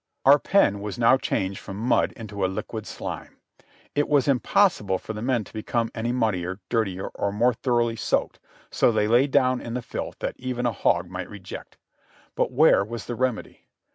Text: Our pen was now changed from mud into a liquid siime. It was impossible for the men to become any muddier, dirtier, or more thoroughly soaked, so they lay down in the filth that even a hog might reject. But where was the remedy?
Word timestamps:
Our 0.25 0.39
pen 0.39 0.79
was 0.81 0.97
now 0.97 1.15
changed 1.15 1.59
from 1.59 1.77
mud 1.77 2.11
into 2.13 2.43
a 2.43 2.47
liquid 2.49 2.85
siime. 2.87 3.37
It 3.93 4.09
was 4.09 4.27
impossible 4.27 4.97
for 4.97 5.13
the 5.13 5.21
men 5.21 5.43
to 5.43 5.53
become 5.53 5.91
any 5.93 6.11
muddier, 6.11 6.59
dirtier, 6.69 7.09
or 7.09 7.31
more 7.31 7.53
thoroughly 7.53 7.97
soaked, 7.97 8.39
so 8.71 8.91
they 8.91 9.07
lay 9.07 9.27
down 9.27 9.61
in 9.61 9.75
the 9.75 9.81
filth 9.83 10.17
that 10.17 10.39
even 10.39 10.65
a 10.65 10.71
hog 10.71 11.11
might 11.11 11.29
reject. 11.29 11.77
But 12.33 12.51
where 12.51 12.83
was 12.83 13.05
the 13.05 13.13
remedy? 13.13 13.67